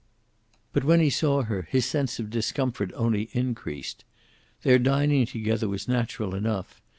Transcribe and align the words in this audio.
But 0.73 0.83
when 0.83 0.99
he 0.99 1.11
saw 1.11 1.43
her, 1.43 1.67
his 1.69 1.85
sense 1.85 2.17
of 2.17 2.31
discomfort 2.31 2.91
only 2.95 3.29
increased. 3.33 4.03
Their 4.63 4.79
dining 4.79 5.27
together 5.27 5.67
was 5.69 5.87
natural 5.87 6.33
enough. 6.33 6.81